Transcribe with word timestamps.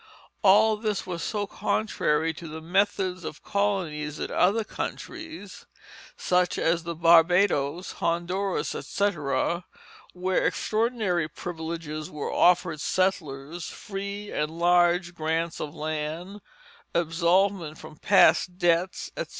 All 0.41 0.77
this 0.77 1.05
was 1.05 1.21
so 1.21 1.45
contrary 1.45 2.33
to 2.33 2.47
the 2.47 2.59
methods 2.59 3.23
of 3.23 3.43
colonies 3.43 4.17
in 4.17 4.31
other 4.31 4.63
countries, 4.63 5.67
such 6.17 6.57
as 6.57 6.81
the 6.81 6.95
Barbadoes, 6.95 7.91
Honduras, 7.91 8.73
etc., 8.73 9.63
where 10.13 10.43
extraordinary 10.47 11.27
privileges 11.27 12.09
were 12.09 12.33
offered 12.33 12.79
settlers, 12.81 13.65
free 13.69 14.31
and 14.31 14.49
large 14.49 15.13
grants 15.13 15.59
of 15.61 15.75
land, 15.75 16.41
absolvment 16.95 17.77
from 17.77 17.95
past 17.97 18.57
debts, 18.57 19.11
etc. 19.15 19.27